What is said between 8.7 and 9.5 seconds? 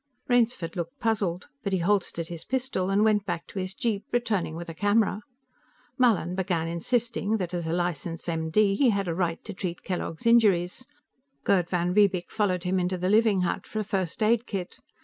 he had a right